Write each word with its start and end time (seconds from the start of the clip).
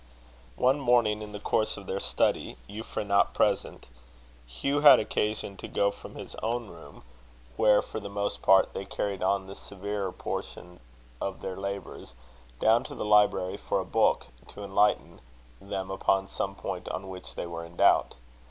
One 0.55 0.79
morning, 0.79 1.21
in 1.21 1.31
the 1.31 1.39
course 1.39 1.77
of 1.77 1.85
their 1.85 1.99
study 1.99 2.57
Euphra 2.67 3.05
not 3.05 3.35
present 3.35 3.85
Hugh 4.47 4.79
had 4.79 4.99
occasion 4.99 5.57
to 5.57 5.67
go 5.67 5.91
from 5.91 6.15
his 6.15 6.33
own 6.41 6.69
room, 6.69 7.03
where, 7.55 7.83
for 7.83 7.99
the 7.99 8.09
most 8.09 8.41
part, 8.41 8.73
they 8.73 8.83
carried 8.83 9.21
on 9.21 9.45
the 9.45 9.53
severer 9.53 10.11
portion 10.11 10.79
of 11.21 11.41
their 11.41 11.55
labours, 11.55 12.15
down 12.59 12.83
to 12.85 12.95
the 12.95 13.05
library 13.05 13.57
for 13.57 13.79
a 13.79 13.85
book, 13.85 14.25
to 14.47 14.63
enlighten 14.63 15.21
them 15.61 15.91
upon 15.91 16.27
some 16.27 16.55
point 16.55 16.89
on 16.89 17.07
which 17.07 17.35
they 17.35 17.45
were 17.45 17.63
in 17.63 17.75
doubt. 17.75 18.15